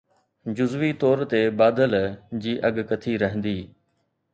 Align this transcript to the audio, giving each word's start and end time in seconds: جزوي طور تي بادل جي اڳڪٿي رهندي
جزوي 0.55 0.91
طور 1.01 1.17
تي 1.31 1.41
بادل 1.59 1.93
جي 2.41 2.53
اڳڪٿي 2.67 3.13
رهندي 3.23 3.59